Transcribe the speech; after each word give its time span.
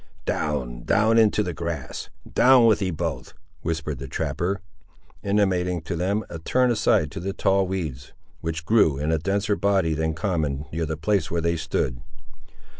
"Down, 0.25 0.81
down 0.81 1.19
into 1.19 1.43
the 1.43 1.53
grass—down 1.53 2.65
with 2.65 2.81
ye 2.81 2.89
both," 2.89 3.35
whispered 3.61 3.99
the 3.99 4.07
trapper, 4.07 4.59
intimating 5.21 5.83
to 5.83 5.95
them 5.95 6.23
to 6.27 6.39
turn 6.39 6.71
aside 6.71 7.11
to 7.11 7.19
the 7.19 7.33
tall 7.33 7.67
weeds, 7.67 8.11
which 8.39 8.65
grew, 8.65 8.97
in 8.97 9.11
a 9.11 9.19
denser 9.19 9.55
body 9.55 9.93
than 9.93 10.15
common, 10.15 10.65
near 10.73 10.87
the 10.87 10.97
place 10.97 11.29
where 11.29 11.39
they 11.41 11.55
stood. 11.55 12.01